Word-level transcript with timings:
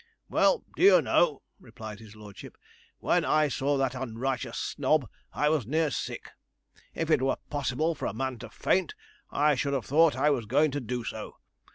'Well, 0.29 0.63
do 0.75 0.81
you 0.81 0.99
know,' 0.99 1.43
replied 1.59 1.99
his 1.99 2.15
lordship, 2.15 2.57
'when 2.97 3.23
I 3.23 3.49
saw 3.49 3.77
that 3.77 3.93
unrighteous 3.93 4.57
snob, 4.57 5.07
I 5.31 5.47
was 5.49 5.67
near 5.67 5.91
sick. 5.91 6.31
If 6.95 7.11
it 7.11 7.21
were 7.21 7.35
possible 7.51 7.93
for 7.93 8.07
a 8.07 8.11
man 8.13 8.39
to 8.39 8.49
faint, 8.49 8.95
I 9.29 9.53
should 9.53 9.73
have 9.73 9.85
thought 9.85 10.15
I 10.15 10.31
was 10.31 10.47
going 10.47 10.71
to 10.71 10.79
do 10.81 11.03
so. 11.03 11.35